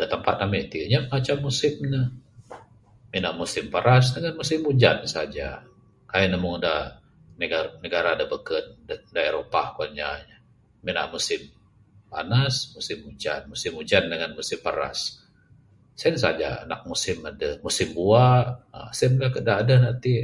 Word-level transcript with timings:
Da 0.00 0.06
tempat 0.14 0.36
ami 0.44 0.60
ti 0.70 0.78
anyap 0.86 1.04
bancha 1.10 1.34
musim 1.46 1.74
ne...mina 1.92 3.30
musim 3.40 3.64
paras 3.74 4.06
ngn 4.12 4.34
musim 4.40 4.60
ujan 4.72 4.98
saja...kaii 5.14 6.26
ne 6.30 6.36
meng 6.42 6.56
da 6.66 6.74
negara 7.40 7.70
negara 7.84 8.10
da 8.20 8.24
beken 8.32 8.64
da 9.14 9.20
eropah 9.30 9.66
kuan 9.74 9.90
inya...mina 9.92 11.02
musim 11.14 11.40
panas 12.12 12.54
musim 12.74 12.98
ujan...musim 13.10 13.72
ujan 13.82 14.04
dangan 14.12 14.32
musim 14.38 14.58
paras...sien 14.66 16.14
saja 16.24 16.50
nak 16.70 16.80
musim 16.90 17.16
adeh...musim 17.30 17.88
buah 17.96 18.40
uhh 18.76 18.90
sien 18.98 19.12
da 19.20 19.26
adeh 19.62 19.78
da 19.84 19.90
ati. 19.92 20.16